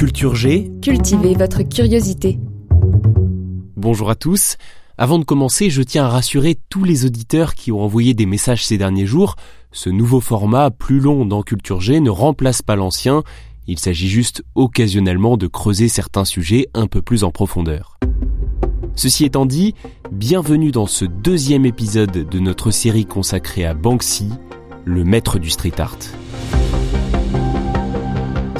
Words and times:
Culture 0.00 0.34
G, 0.34 0.72
Cultivez 0.80 1.34
votre 1.34 1.60
curiosité. 1.60 2.38
bonjour 3.76 4.08
à 4.08 4.14
tous. 4.14 4.56
Avant 4.96 5.18
de 5.18 5.24
commencer, 5.24 5.68
je 5.68 5.82
tiens 5.82 6.06
à 6.06 6.08
rassurer 6.08 6.56
tous 6.70 6.84
les 6.84 7.04
auditeurs 7.04 7.54
qui 7.54 7.70
ont 7.70 7.82
envoyé 7.82 8.14
des 8.14 8.24
messages 8.24 8.64
ces 8.64 8.78
derniers 8.78 9.04
jours. 9.04 9.36
Ce 9.72 9.90
nouveau 9.90 10.20
format 10.20 10.70
plus 10.70 11.00
long 11.00 11.26
dans 11.26 11.42
Culture 11.42 11.82
G 11.82 12.00
ne 12.00 12.08
remplace 12.08 12.62
pas 12.62 12.76
l'ancien. 12.76 13.24
Il 13.66 13.78
s'agit 13.78 14.08
juste 14.08 14.42
occasionnellement 14.54 15.36
de 15.36 15.46
creuser 15.46 15.88
certains 15.88 16.24
sujets 16.24 16.68
un 16.72 16.86
peu 16.86 17.02
plus 17.02 17.22
en 17.22 17.30
profondeur. 17.30 17.98
Ceci 18.96 19.26
étant 19.26 19.44
dit, 19.44 19.74
bienvenue 20.10 20.70
dans 20.70 20.86
ce 20.86 21.04
deuxième 21.04 21.66
épisode 21.66 22.26
de 22.26 22.38
notre 22.38 22.70
série 22.70 23.04
consacrée 23.04 23.66
à 23.66 23.74
Banksy, 23.74 24.30
le 24.86 25.04
maître 25.04 25.38
du 25.38 25.50
street 25.50 25.78
art. 25.78 25.98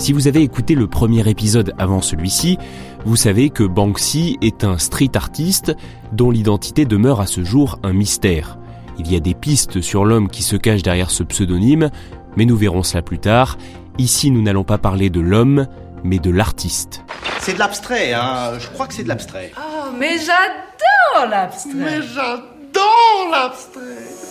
Si 0.01 0.15
vous 0.15 0.29
avez 0.29 0.41
écouté 0.41 0.75
le 0.75 0.87
premier 0.87 1.29
épisode 1.29 1.75
avant 1.77 2.01
celui-ci, 2.01 2.56
vous 3.05 3.17
savez 3.17 3.51
que 3.51 3.65
Banksy 3.65 4.39
est 4.41 4.65
un 4.65 4.79
street 4.79 5.11
artiste 5.15 5.77
dont 6.12 6.31
l'identité 6.31 6.87
demeure 6.87 7.20
à 7.20 7.27
ce 7.27 7.45
jour 7.45 7.79
un 7.83 7.92
mystère. 7.92 8.57
Il 8.98 9.12
y 9.12 9.15
a 9.15 9.20
des 9.20 9.34
pistes 9.34 9.83
sur 9.83 10.07
l'homme 10.07 10.31
qui 10.31 10.42
se 10.42 10.57
cache 10.57 10.83
derrière 10.83 11.11
ce 11.11 11.23
pseudonyme, 11.23 11.91
mais 12.34 12.47
nous 12.47 12.57
verrons 12.57 12.83
cela 12.83 13.03
plus 13.03 13.19
tard. 13.19 13.59
Ici, 13.98 14.31
nous 14.31 14.41
n'allons 14.41 14.65
pas 14.65 14.79
parler 14.79 15.11
de 15.11 15.20
l'homme, 15.20 15.67
mais 16.03 16.19
de 16.19 16.31
l'artiste. 16.31 17.05
C'est 17.41 17.53
de 17.53 17.59
l'abstrait, 17.59 18.14
hein. 18.14 18.59
Je 18.59 18.69
crois 18.69 18.87
que 18.87 18.95
c'est 18.95 19.05
de 19.05 19.09
l'abstrait. 19.09 19.53
Oh, 19.59 19.91
mais 19.98 20.17
j'adore 20.17 21.29
l'abstrait. 21.29 21.73
Mais 21.75 22.01
j'adore 22.01 23.29
l'abstrait. 23.31 24.30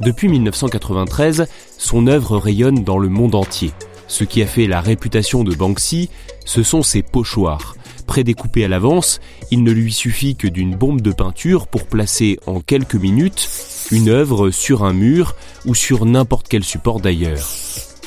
Depuis 0.00 0.28
1993, 0.28 1.46
son 1.76 2.06
œuvre 2.06 2.38
rayonne 2.38 2.84
dans 2.84 2.98
le 2.98 3.08
monde 3.08 3.34
entier. 3.34 3.72
Ce 4.06 4.24
qui 4.24 4.42
a 4.42 4.46
fait 4.46 4.66
la 4.66 4.80
réputation 4.80 5.44
de 5.44 5.54
Banksy, 5.54 6.08
ce 6.44 6.62
sont 6.62 6.82
ses 6.82 7.02
pochoirs. 7.02 7.74
Prédécoupés 8.06 8.64
à 8.64 8.68
l'avance, 8.68 9.20
il 9.50 9.62
ne 9.62 9.72
lui 9.72 9.92
suffit 9.92 10.34
que 10.34 10.48
d'une 10.48 10.76
bombe 10.76 11.02
de 11.02 11.12
peinture 11.12 11.66
pour 11.66 11.86
placer 11.86 12.38
en 12.46 12.60
quelques 12.60 12.94
minutes 12.94 13.48
une 13.90 14.08
œuvre 14.08 14.50
sur 14.50 14.84
un 14.84 14.92
mur 14.92 15.34
ou 15.66 15.74
sur 15.74 16.06
n'importe 16.06 16.46
quel 16.48 16.64
support 16.64 17.00
d'ailleurs. 17.00 17.46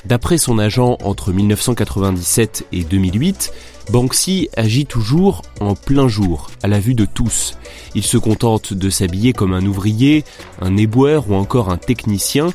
D'après 0.06 0.38
son 0.38 0.58
agent 0.58 0.98
entre 1.04 1.32
1997 1.32 2.66
et 2.72 2.84
2008, 2.84 3.54
Banksy 3.92 4.50
agit 4.58 4.86
toujours 4.86 5.44
en 5.60 5.76
plein 5.76 6.08
jour, 6.08 6.50
à 6.64 6.68
la 6.68 6.80
vue 6.80 6.96
de 6.96 7.06
tous. 7.06 7.58
Il 7.94 8.04
se 8.04 8.18
contente 8.18 8.74
de 8.74 8.90
s'habiller 8.90 9.34
comme 9.34 9.54
un 9.54 9.66
ouvrier, 9.66 10.24
un 10.60 10.76
éboueur 10.76 11.30
ou 11.30 11.36
encore 11.36 11.70
un 11.70 11.78
technicien, 11.78 12.50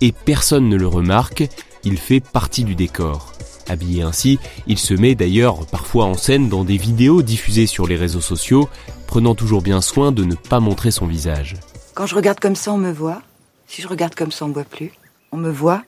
et 0.00 0.12
personne 0.12 0.68
ne 0.68 0.76
le 0.76 0.86
remarque, 0.86 1.48
il 1.84 1.98
fait 1.98 2.20
partie 2.20 2.64
du 2.64 2.74
décor. 2.74 3.32
Habillé 3.68 4.02
ainsi, 4.02 4.38
il 4.66 4.78
se 4.78 4.94
met 4.94 5.14
d'ailleurs 5.14 5.66
parfois 5.66 6.04
en 6.04 6.14
scène 6.14 6.48
dans 6.48 6.64
des 6.64 6.76
vidéos 6.76 7.22
diffusées 7.22 7.66
sur 7.66 7.86
les 7.86 7.96
réseaux 7.96 8.20
sociaux, 8.20 8.68
prenant 9.06 9.34
toujours 9.34 9.62
bien 9.62 9.80
soin 9.80 10.12
de 10.12 10.24
ne 10.24 10.34
pas 10.34 10.60
montrer 10.60 10.90
son 10.90 11.06
visage. 11.06 11.56
Quand 11.94 12.06
je 12.06 12.14
regarde 12.14 12.40
comme 12.40 12.56
ça, 12.56 12.72
on 12.72 12.78
me 12.78 12.92
voit. 12.92 13.22
Si 13.66 13.82
je 13.82 13.88
regarde 13.88 14.14
comme 14.14 14.32
ça, 14.32 14.44
on 14.44 14.48
me 14.48 14.54
voit 14.54 14.64
plus. 14.64 14.92
On 15.30 15.36
me 15.36 15.50
voit, 15.50 15.82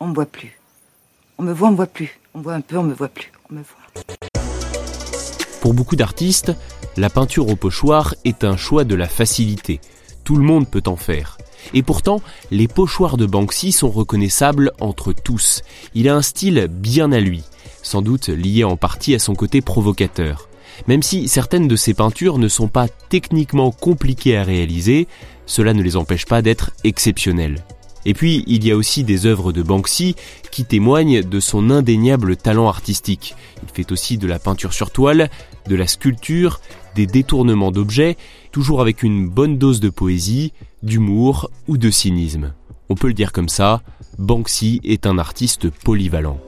on 0.00 0.08
me 0.08 0.14
voit 0.14 0.26
plus. 0.26 0.58
On 1.38 1.42
me 1.42 1.52
voit, 1.52 1.68
on 1.68 1.72
me 1.72 1.76
voit 1.76 1.86
plus. 1.86 2.18
On 2.34 2.38
me 2.38 2.42
voit 2.42 2.54
un 2.54 2.60
peu, 2.60 2.78
on 2.78 2.82
me 2.82 2.94
voit 2.94 3.08
plus. 3.08 3.30
Pour 5.60 5.74
beaucoup 5.74 5.96
d'artistes, 5.96 6.52
la 6.96 7.10
peinture 7.10 7.48
au 7.48 7.56
pochoir 7.56 8.14
est 8.24 8.44
un 8.44 8.56
choix 8.56 8.84
de 8.84 8.94
la 8.94 9.08
facilité. 9.08 9.80
Tout 10.24 10.36
le 10.36 10.42
monde 10.42 10.68
peut 10.68 10.82
en 10.86 10.96
faire. 10.96 11.36
Et 11.74 11.82
pourtant, 11.82 12.22
les 12.50 12.66
pochoirs 12.66 13.18
de 13.18 13.26
Banksy 13.26 13.72
sont 13.72 13.90
reconnaissables 13.90 14.72
entre 14.80 15.12
tous. 15.12 15.62
Il 15.94 16.08
a 16.08 16.16
un 16.16 16.22
style 16.22 16.68
bien 16.70 17.12
à 17.12 17.20
lui, 17.20 17.44
sans 17.82 18.00
doute 18.00 18.28
lié 18.28 18.64
en 18.64 18.78
partie 18.78 19.14
à 19.14 19.18
son 19.18 19.34
côté 19.34 19.60
provocateur. 19.60 20.48
Même 20.86 21.02
si 21.02 21.28
certaines 21.28 21.68
de 21.68 21.76
ses 21.76 21.92
peintures 21.92 22.38
ne 22.38 22.48
sont 22.48 22.68
pas 22.68 22.88
techniquement 22.88 23.70
compliquées 23.70 24.38
à 24.38 24.44
réaliser, 24.44 25.08
cela 25.44 25.74
ne 25.74 25.82
les 25.82 25.96
empêche 25.96 26.24
pas 26.24 26.40
d'être 26.40 26.70
exceptionnelles. 26.84 27.62
Et 28.06 28.14
puis, 28.14 28.44
il 28.46 28.66
y 28.66 28.70
a 28.70 28.76
aussi 28.76 29.04
des 29.04 29.26
œuvres 29.26 29.52
de 29.52 29.62
Banksy 29.62 30.16
qui 30.50 30.64
témoignent 30.64 31.22
de 31.22 31.40
son 31.40 31.70
indéniable 31.70 32.36
talent 32.36 32.68
artistique. 32.68 33.34
Il 33.62 33.68
fait 33.72 33.92
aussi 33.92 34.18
de 34.18 34.26
la 34.26 34.38
peinture 34.38 34.72
sur 34.72 34.90
toile, 34.90 35.30
de 35.68 35.76
la 35.76 35.86
sculpture, 35.86 36.60
des 36.94 37.06
détournements 37.06 37.70
d'objets, 37.70 38.16
toujours 38.52 38.80
avec 38.80 39.02
une 39.02 39.28
bonne 39.28 39.58
dose 39.58 39.80
de 39.80 39.90
poésie, 39.90 40.52
d'humour 40.82 41.50
ou 41.68 41.76
de 41.76 41.90
cynisme. 41.90 42.54
On 42.88 42.94
peut 42.94 43.08
le 43.08 43.14
dire 43.14 43.32
comme 43.32 43.48
ça, 43.48 43.82
Banksy 44.18 44.80
est 44.82 45.06
un 45.06 45.18
artiste 45.18 45.70
polyvalent. 45.70 46.40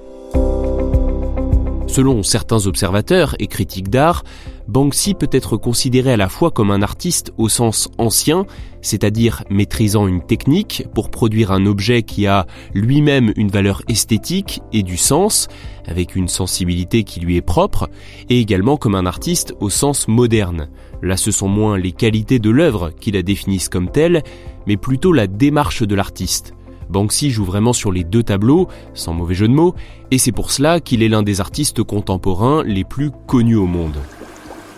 Selon 1.87 2.23
certains 2.23 2.67
observateurs 2.67 3.37
et 3.39 3.47
critiques 3.47 3.91
d'art, 3.91 4.25
Banksy 4.69 5.15
peut 5.15 5.29
être 5.33 5.57
considéré 5.57 6.13
à 6.13 6.17
la 6.17 6.29
fois 6.29 6.51
comme 6.51 6.71
un 6.71 6.83
artiste 6.83 7.33
au 7.37 7.49
sens 7.49 7.89
ancien, 7.99 8.47
c'est-à-dire 8.81 9.43
maîtrisant 9.51 10.07
une 10.07 10.23
technique 10.23 10.85
pour 10.95 11.11
produire 11.11 11.51
un 11.51 11.67
objet 11.67 12.03
qui 12.03 12.27
a 12.27 12.47
lui-même 12.73 13.33
une 13.37 13.51
valeur 13.51 13.83
esthétique 13.89 14.63
et 14.73 14.83
du 14.83 14.97
sens, 14.97 15.49
avec 15.87 16.15
une 16.15 16.29
sensibilité 16.29 17.03
qui 17.03 17.21
lui 17.21 17.37
est 17.37 17.43
propre, 17.43 17.91
et 18.31 18.41
également 18.41 18.77
comme 18.77 18.95
un 18.95 19.07
artiste 19.07 19.55
au 19.61 19.69
sens 19.69 20.07
moderne. 20.07 20.69
Là 21.03 21.17
ce 21.17 21.33
sont 21.33 21.49
moins 21.49 21.77
les 21.77 21.93
qualités 21.93 22.39
de 22.39 22.51
l'œuvre 22.51 22.91
qui 23.01 23.11
la 23.11 23.23
définissent 23.23 23.69
comme 23.69 23.91
telle, 23.91 24.23
mais 24.67 24.77
plutôt 24.77 25.13
la 25.13 25.27
démarche 25.27 25.83
de 25.83 25.95
l'artiste. 25.95 26.55
Banksy 26.89 27.31
joue 27.31 27.45
vraiment 27.45 27.73
sur 27.73 27.91
les 27.91 28.05
deux 28.05 28.23
tableaux, 28.23 28.69
sans 28.95 29.15
mauvais 29.15 29.35
jeu 29.35 29.49
de 29.49 29.55
mots, 29.55 29.75
et 30.11 30.19
c'est 30.19 30.31
pour 30.31 30.51
cela 30.51 30.79
qu'il 30.79 31.03
est 31.03 31.09
l'un 31.09 31.23
des 31.23 31.41
artistes 31.41 31.83
contemporains 31.83 32.63
les 32.65 32.85
plus 32.85 33.11
connus 33.27 33.57
au 33.57 33.67
monde. 33.67 33.97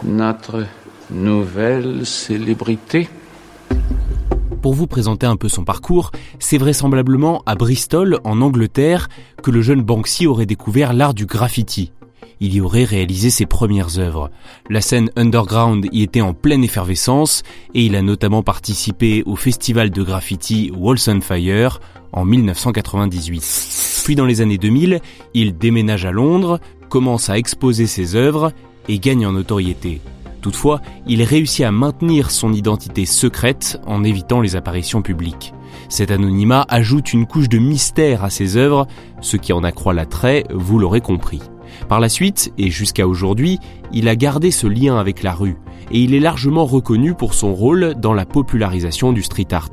Notre 0.05 0.67
nouvelle 1.11 2.05
célébrité 2.05 3.09
Pour 4.61 4.75
vous 4.75 4.87
présenter 4.87 5.25
un 5.25 5.37
peu 5.37 5.49
son 5.49 5.65
parcours, 5.65 6.11
c'est 6.39 6.59
vraisemblablement 6.59 7.43
à 7.47 7.55
Bristol, 7.55 8.19
en 8.23 8.43
Angleterre, 8.43 9.09
que 9.43 9.51
le 9.51 9.63
jeune 9.63 9.81
Banksy 9.81 10.27
aurait 10.27 10.45
découvert 10.45 10.93
l'art 10.93 11.15
du 11.15 11.25
graffiti. 11.25 11.91
Il 12.41 12.55
y 12.55 12.61
aurait 12.61 12.85
réalisé 12.85 13.31
ses 13.31 13.47
premières 13.47 13.99
œuvres. 13.99 14.31
La 14.69 14.83
scène 14.83 15.11
underground 15.17 15.87
y 15.91 16.03
était 16.03 16.21
en 16.21 16.35
pleine 16.35 16.65
effervescence 16.65 17.43
et 17.73 17.87
il 17.87 17.97
a 17.97 18.03
notamment 18.03 18.43
participé 18.43 19.23
au 19.25 19.37
festival 19.37 19.89
de 19.89 20.03
graffiti 20.03 20.71
Walls 20.77 20.99
on 21.09 21.23
Fire 21.23 21.81
en 22.13 22.27
1998. 22.27 24.03
Puis 24.05 24.17
dans 24.17 24.27
les 24.27 24.43
années 24.43 24.59
2000, 24.59 25.01
il 25.33 25.57
déménage 25.57 26.05
à 26.05 26.13
Londres, 26.13 26.61
commence 26.91 27.31
à 27.31 27.39
exposer 27.39 27.87
ses 27.87 28.17
œuvres 28.17 28.53
et 28.89 28.99
gagne 28.99 29.27
en 29.27 29.33
notoriété. 29.33 30.01
Toutefois, 30.41 30.83
il 31.07 31.23
réussit 31.23 31.65
à 31.65 31.73
maintenir 31.73 32.31
son 32.31 32.53
identité 32.53 33.07
secrète 33.07 33.81
en 33.87 34.05
évitant 34.05 34.43
les 34.43 34.57
apparitions 34.57 35.01
publiques. 35.01 35.55
Cet 35.89 36.11
anonymat 36.11 36.67
ajoute 36.69 37.13
une 37.13 37.27
couche 37.27 37.49
de 37.49 37.59
mystère 37.59 38.25
à 38.25 38.31
ses 38.31 38.57
œuvres, 38.57 38.87
ce 39.21 39.39
qui 39.39 39.53
en 39.53 39.65
accroît 39.65 39.95
l'attrait, 39.95 40.45
vous 40.53 40.79
l'aurez 40.79 41.01
compris. 41.01 41.41
Par 41.89 42.01
la 42.01 42.09
suite, 42.09 42.53
et 42.59 42.71
jusqu'à 42.71 43.09
aujourd'hui, 43.09 43.59
il 43.93 44.09
a 44.09 44.17
gardé 44.17 44.51
ce 44.51 44.67
lien 44.67 44.99
avec 44.99 45.23
la 45.23 45.33
rue, 45.33 45.57
et 45.91 46.01
il 46.01 46.15
est 46.15 46.21
largement 46.21 46.67
reconnu 46.67 47.15
pour 47.15 47.35
son 47.35 47.55
rôle 47.55 47.95
dans 47.97 48.13
la 48.13 48.27
popularisation 48.27 49.13
du 49.13 49.23
street 49.23 49.49
art. 49.53 49.71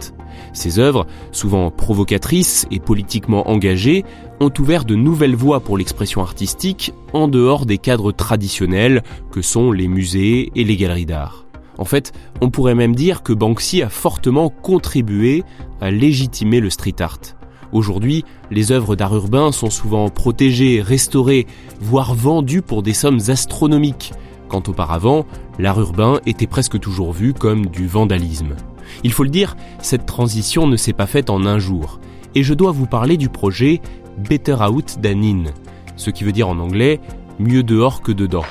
Ses 0.54 0.80
œuvres, 0.80 1.06
souvent 1.32 1.70
provocatrices 1.70 2.66
et 2.72 2.80
politiquement 2.80 3.50
engagées, 3.50 4.04
ont 4.42 4.52
ouvert 4.60 4.86
de 4.86 4.96
nouvelles 4.96 5.36
voies 5.36 5.60
pour 5.60 5.78
l'expression 5.78 6.22
artistique 6.22 6.94
en 7.14 7.28
dehors 7.28 7.68
des 7.68 7.78
cadres 7.78 8.12
traditionnels 8.12 9.04
que 9.32 9.42
sont 9.42 9.72
les 9.72 9.88
musées 9.88 10.52
et 10.56 10.64
les 10.64 10.76
galeries 10.76 11.06
d'art. 11.06 11.46
En 11.78 11.86
fait, 11.86 12.12
on 12.42 12.50
pourrait 12.50 12.76
même 12.76 12.96
dire 12.96 13.22
que 13.22 13.34
Banksy 13.34 13.84
a 13.84 13.90
fortement 13.90 14.50
contribué 14.50 15.44
à 15.80 15.92
légitimer 15.92 16.60
le 16.60 16.72
street 16.72 16.96
art. 17.02 17.20
Aujourd'hui, 17.72 18.26
les 18.50 18.72
œuvres 18.72 18.96
d'art 18.96 19.16
urbain 19.16 19.52
sont 19.52 19.70
souvent 19.70 20.10
protégées, 20.10 20.82
restaurées, 20.82 21.46
voire 21.80 22.16
vendues 22.16 22.64
pour 22.64 22.84
des 22.84 22.94
sommes 22.94 23.22
astronomiques, 23.28 24.12
quand 24.50 24.68
auparavant, 24.68 25.26
l'art 25.60 25.80
urbain 25.80 26.20
était 26.26 26.48
presque 26.48 26.80
toujours 26.80 27.14
vu 27.14 27.34
comme 27.34 27.68
du 27.68 27.88
vandalisme. 27.88 28.56
Il 29.04 29.14
faut 29.14 29.24
le 29.24 29.30
dire, 29.30 29.56
cette 29.82 30.06
transition 30.06 30.68
ne 30.68 30.76
s'est 30.76 30.94
pas 30.94 31.06
faite 31.06 31.30
en 31.30 31.46
un 31.46 31.60
jour, 31.60 32.00
et 32.36 32.44
je 32.44 32.54
dois 32.54 32.72
vous 32.72 32.86
parler 32.86 33.18
du 33.18 33.30
projet 33.30 33.82
Better 34.18 34.58
Out 34.70 34.98
Than 35.02 35.22
In, 35.22 35.44
ce 35.96 36.10
qui 36.10 36.24
veut 36.24 36.32
dire 36.32 36.50
en 36.50 36.60
anglais 36.60 37.00
mieux 37.40 37.64
dehors 37.64 38.02
que 38.02 38.12
dedans. 38.12 38.44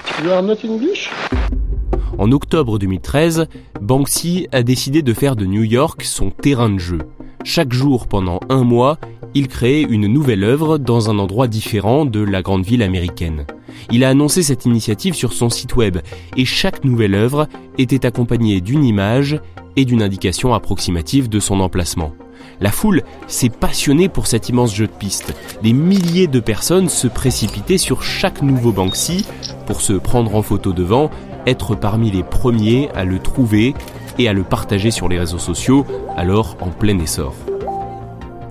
En 2.18 2.32
octobre 2.32 2.78
2013, 2.78 3.46
Banksy 3.80 4.46
a 4.52 4.62
décidé 4.62 5.02
de 5.02 5.14
faire 5.14 5.36
de 5.36 5.46
New 5.46 5.62
York 5.62 6.02
son 6.02 6.30
terrain 6.30 6.68
de 6.68 6.78
jeu. 6.78 6.98
Chaque 7.44 7.72
jour 7.72 8.06
pendant 8.06 8.40
un 8.48 8.64
mois, 8.64 8.98
il 9.34 9.48
créait 9.48 9.82
une 9.82 10.06
nouvelle 10.06 10.44
œuvre 10.44 10.76
dans 10.76 11.08
un 11.08 11.18
endroit 11.18 11.46
différent 11.46 12.04
de 12.04 12.20
la 12.20 12.42
grande 12.42 12.64
ville 12.64 12.82
américaine. 12.82 13.46
Il 13.90 14.04
a 14.04 14.08
annoncé 14.10 14.42
cette 14.42 14.66
initiative 14.66 15.14
sur 15.14 15.32
son 15.32 15.48
site 15.48 15.76
web 15.76 15.98
et 16.36 16.44
chaque 16.44 16.84
nouvelle 16.84 17.14
œuvre 17.14 17.46
était 17.78 18.04
accompagnée 18.04 18.60
d'une 18.60 18.84
image 18.84 19.40
et 19.76 19.84
d'une 19.84 20.02
indication 20.02 20.52
approximative 20.52 21.28
de 21.28 21.40
son 21.40 21.60
emplacement. 21.60 22.12
La 22.60 22.70
foule 22.70 23.02
s'est 23.26 23.48
passionnée 23.48 24.08
pour 24.08 24.26
cet 24.26 24.48
immense 24.48 24.75
jeu 24.75 24.87
de 24.87 24.92
piste. 24.92 25.34
Des 25.62 25.72
milliers 25.72 26.26
de 26.26 26.40
personnes 26.40 26.88
se 26.88 27.08
précipitaient 27.08 27.78
sur 27.78 28.02
chaque 28.02 28.42
nouveau 28.42 28.72
Banksy 28.72 29.26
pour 29.66 29.81
se 29.81 29.92
prendre 29.92 30.34
en 30.34 30.42
photo 30.42 30.72
devant, 30.72 31.10
être 31.46 31.75
parmi 31.75 32.10
les 32.10 32.22
premiers 32.22 32.90
à 32.94 33.04
le 33.04 33.19
trouver 33.19 33.75
et 34.19 34.28
à 34.28 34.32
le 34.32 34.42
partager 34.42 34.90
sur 34.90 35.08
les 35.08 35.19
réseaux 35.19 35.38
sociaux, 35.38 35.87
alors 36.16 36.56
en 36.60 36.70
plein 36.70 36.98
essor 36.98 37.34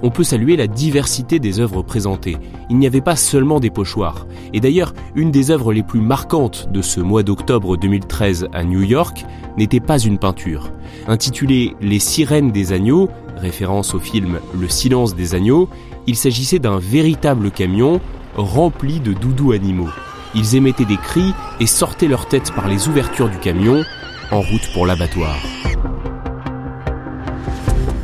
on 0.01 0.09
peut 0.09 0.23
saluer 0.23 0.55
la 0.55 0.67
diversité 0.67 1.39
des 1.39 1.59
œuvres 1.59 1.81
présentées. 1.81 2.37
Il 2.69 2.77
n'y 2.77 2.87
avait 2.87 3.01
pas 3.01 3.15
seulement 3.15 3.59
des 3.59 3.69
pochoirs. 3.69 4.27
Et 4.53 4.59
d'ailleurs, 4.59 4.93
une 5.15 5.31
des 5.31 5.51
œuvres 5.51 5.73
les 5.73 5.83
plus 5.83 5.99
marquantes 5.99 6.69
de 6.71 6.81
ce 6.81 6.99
mois 6.99 7.23
d'octobre 7.23 7.77
2013 7.77 8.47
à 8.53 8.63
New 8.63 8.81
York 8.81 9.25
n'était 9.57 9.79
pas 9.79 9.99
une 9.99 10.17
peinture. 10.17 10.71
Intitulée 11.07 11.75
Les 11.81 11.99
sirènes 11.99 12.51
des 12.51 12.71
agneaux, 12.71 13.09
référence 13.39 13.93
au 13.93 13.99
film 13.99 14.39
Le 14.53 14.69
silence 14.69 15.15
des 15.15 15.35
agneaux, 15.35 15.69
il 16.07 16.15
s'agissait 16.15 16.59
d'un 16.59 16.79
véritable 16.79 17.51
camion 17.51 17.99
rempli 18.35 18.99
de 18.99 19.13
doudous 19.13 19.51
animaux. 19.51 19.89
Ils 20.35 20.55
émettaient 20.55 20.85
des 20.85 20.97
cris 20.97 21.33
et 21.59 21.65
sortaient 21.65 22.07
leur 22.07 22.27
tête 22.27 22.51
par 22.53 22.67
les 22.67 22.87
ouvertures 22.87 23.29
du 23.29 23.37
camion 23.37 23.83
en 24.31 24.41
route 24.41 24.71
pour 24.73 24.85
l'abattoir. 24.85 25.35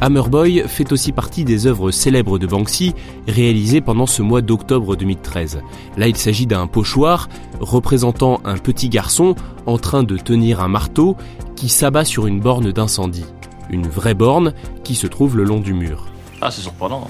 Hammerboy 0.02 0.64
fait 0.68 0.92
aussi 0.92 1.12
partie 1.12 1.46
des 1.46 1.68
œuvres 1.68 1.90
célèbres 1.90 2.38
de 2.38 2.46
Banksy 2.46 2.94
réalisées 3.28 3.82
pendant 3.82 4.06
ce 4.06 4.22
mois 4.22 4.42
d'octobre 4.42 4.96
2013. 4.96 5.62
Là, 5.98 6.08
il 6.08 6.18
s'agit 6.18 6.46
d'un 6.46 6.68
pochoir 6.68 7.30
représentant 7.60 8.42
un 8.44 8.58
petit 8.58 8.90
garçon 8.90 9.36
en 9.66 9.78
train 9.78 10.04
de 10.04 10.18
tenir 10.18 10.62
un 10.62 10.68
marteau 10.68 11.16
qui 11.56 11.70
s'abat 11.70 12.06
sur 12.06 12.28
une 12.28 12.40
borne 12.40 12.72
d'incendie. 12.72 13.26
Une 13.70 13.88
vraie 13.88 14.14
borne 14.14 14.54
qui 14.84 14.96
se 14.96 15.08
trouve 15.08 15.38
le 15.38 15.44
long 15.44 15.60
du 15.60 15.74
mur. 15.74 16.08
Ah, 16.42 16.52
c'est 16.52 16.62
surprenant. 16.62 17.08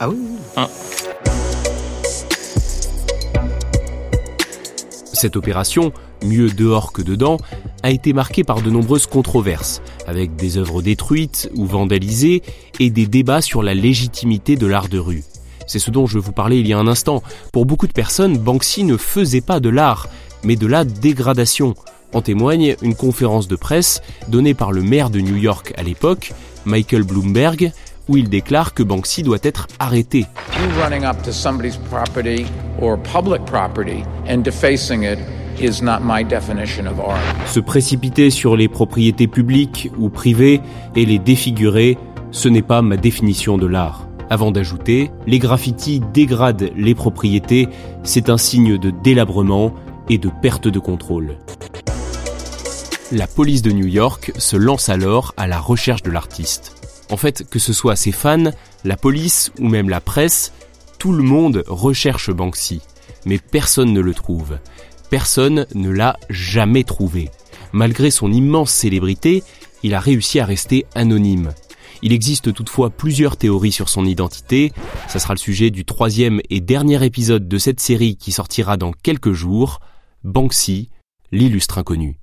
Ah 0.00 0.08
oui 0.08 0.16
Hein. 0.56 0.68
Cette 5.12 5.36
opération, 5.36 5.92
mieux 6.24 6.50
dehors 6.50 6.92
que 6.92 7.00
dedans, 7.02 7.36
a 7.84 7.90
été 7.90 8.12
marquée 8.12 8.42
par 8.42 8.60
de 8.60 8.70
nombreuses 8.70 9.06
controverses, 9.06 9.80
avec 10.08 10.34
des 10.34 10.56
œuvres 10.58 10.82
détruites 10.82 11.48
ou 11.54 11.64
vandalisées 11.64 12.42
et 12.80 12.90
des 12.90 13.06
débats 13.06 13.40
sur 13.40 13.62
la 13.62 13.74
légitimité 13.74 14.56
de 14.56 14.66
l'art 14.66 14.88
de 14.88 14.98
rue. 14.98 15.22
C'est 15.68 15.78
ce 15.78 15.92
dont 15.92 16.06
je 16.06 16.18
vous 16.18 16.32
parlais 16.32 16.58
il 16.58 16.66
y 16.66 16.72
a 16.72 16.78
un 16.78 16.88
instant. 16.88 17.22
Pour 17.52 17.66
beaucoup 17.66 17.86
de 17.86 17.92
personnes, 17.92 18.36
Banksy 18.36 18.82
ne 18.82 18.96
faisait 18.96 19.40
pas 19.40 19.60
de 19.60 19.68
l'art, 19.68 20.08
mais 20.42 20.56
de 20.56 20.66
la 20.66 20.84
dégradation. 20.84 21.74
En 22.14 22.20
témoigne 22.20 22.76
une 22.82 22.94
conférence 22.94 23.48
de 23.48 23.56
presse 23.56 24.02
donnée 24.28 24.54
par 24.54 24.72
le 24.72 24.82
maire 24.82 25.10
de 25.10 25.20
New 25.20 25.36
York 25.36 25.72
à 25.76 25.82
l'époque, 25.82 26.32
Michael 26.66 27.04
Bloomberg, 27.04 27.72
où 28.08 28.16
il 28.16 28.28
déclare 28.28 28.74
que 28.74 28.82
Banksy 28.82 29.22
doit 29.22 29.38
être 29.42 29.68
arrêté. 29.78 30.26
Se 37.46 37.60
précipiter 37.60 38.30
sur 38.30 38.56
les 38.56 38.68
propriétés 38.68 39.28
publiques 39.28 39.90
ou 39.98 40.08
privées 40.08 40.60
et 40.96 41.06
les 41.06 41.18
défigurer, 41.18 41.96
ce 42.30 42.48
n'est 42.48 42.62
pas 42.62 42.82
ma 42.82 42.96
définition 42.96 43.56
de 43.58 43.66
l'art. 43.66 44.06
Avant 44.30 44.50
d'ajouter, 44.50 45.10
les 45.26 45.38
graffitis 45.38 46.00
dégradent 46.12 46.70
les 46.74 46.94
propriétés, 46.94 47.68
c'est 48.02 48.30
un 48.30 48.38
signe 48.38 48.78
de 48.78 48.90
délabrement 48.90 49.74
et 50.08 50.18
de 50.18 50.30
perte 50.40 50.68
de 50.68 50.78
contrôle. 50.78 51.36
La 53.14 53.26
police 53.26 53.60
de 53.60 53.72
New 53.72 53.86
York 53.86 54.32
se 54.38 54.56
lance 54.56 54.88
alors 54.88 55.34
à 55.36 55.46
la 55.46 55.60
recherche 55.60 56.02
de 56.02 56.10
l'artiste. 56.10 57.04
En 57.10 57.18
fait, 57.18 57.46
que 57.50 57.58
ce 57.58 57.74
soit 57.74 57.94
ses 57.94 58.10
fans, 58.10 58.52
la 58.84 58.96
police 58.96 59.52
ou 59.58 59.68
même 59.68 59.90
la 59.90 60.00
presse, 60.00 60.54
tout 60.98 61.12
le 61.12 61.22
monde 61.22 61.62
recherche 61.66 62.30
Banksy. 62.30 62.80
Mais 63.26 63.36
personne 63.38 63.92
ne 63.92 64.00
le 64.00 64.14
trouve. 64.14 64.58
Personne 65.10 65.66
ne 65.74 65.90
l'a 65.90 66.18
jamais 66.30 66.84
trouvé. 66.84 67.28
Malgré 67.74 68.10
son 68.10 68.32
immense 68.32 68.70
célébrité, 68.70 69.42
il 69.82 69.92
a 69.92 70.00
réussi 70.00 70.40
à 70.40 70.46
rester 70.46 70.86
anonyme. 70.94 71.52
Il 72.00 72.14
existe 72.14 72.54
toutefois 72.54 72.88
plusieurs 72.88 73.36
théories 73.36 73.72
sur 73.72 73.90
son 73.90 74.06
identité. 74.06 74.72
Ça 75.08 75.18
sera 75.18 75.34
le 75.34 75.38
sujet 75.38 75.68
du 75.68 75.84
troisième 75.84 76.40
et 76.48 76.62
dernier 76.62 77.04
épisode 77.04 77.46
de 77.46 77.58
cette 77.58 77.80
série 77.80 78.16
qui 78.16 78.32
sortira 78.32 78.78
dans 78.78 78.92
quelques 78.92 79.32
jours. 79.32 79.80
Banksy, 80.24 80.88
l'illustre 81.30 81.76
inconnu. 81.76 82.16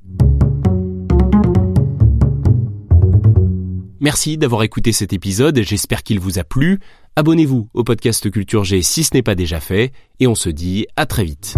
Merci 4.01 4.38
d'avoir 4.38 4.63
écouté 4.63 4.94
cet 4.94 5.12
épisode, 5.12 5.60
j'espère 5.62 6.04
qu'il 6.04 6.22
vous 6.22 6.40
a 6.40 6.46
plu. 6.46 6.80
Abonnez-vous 7.18 7.69
au 7.74 7.84
podcast 7.84 8.31
Culture 8.31 8.63
G 8.63 8.81
si 8.81 9.04
ce 9.04 9.13
n'est 9.13 9.22
pas 9.22 9.36
déjà 9.36 9.60
fait, 9.60 9.92
et 10.22 10.28
on 10.28 10.36
se 10.36 10.48
dit 10.48 10.88
à 10.96 11.06
très 11.06 11.25
vite. 11.25 11.57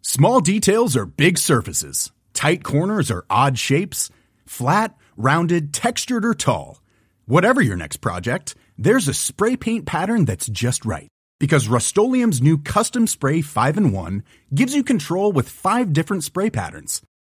Small 0.00 0.40
details 0.40 0.96
are 0.96 1.04
big 1.04 1.36
surfaces. 1.36 2.10
Tight 2.32 2.64
corners 2.64 3.10
are 3.10 3.26
odd 3.28 3.58
shapes. 3.58 4.08
Flat, 4.46 4.94
rounded, 5.18 5.74
textured, 5.74 6.24
or 6.24 6.34
tall. 6.34 6.80
Whatever 7.26 7.60
your 7.60 7.76
next 7.76 7.98
project, 7.98 8.54
there's 8.78 9.08
a 9.08 9.14
spray 9.14 9.58
paint 9.58 9.84
pattern 9.84 10.24
that's 10.24 10.48
just 10.48 10.86
right. 10.86 11.08
Because 11.38 11.68
Rust 11.68 11.94
new 11.98 12.56
Custom 12.56 13.06
Spray 13.06 13.42
5 13.42 13.76
in 13.76 13.92
1 13.92 14.22
gives 14.54 14.74
you 14.74 14.82
control 14.82 15.32
with 15.32 15.50
five 15.50 15.92
different 15.92 16.24
spray 16.24 16.48
patterns. 16.48 17.02